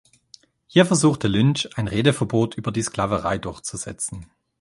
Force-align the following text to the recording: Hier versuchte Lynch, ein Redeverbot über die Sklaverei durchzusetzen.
Hier 0.65 0.87
versuchte 0.87 1.27
Lynch, 1.27 1.69
ein 1.77 1.87
Redeverbot 1.87 2.55
über 2.57 2.71
die 2.71 2.81
Sklaverei 2.81 3.37
durchzusetzen. 3.37 4.25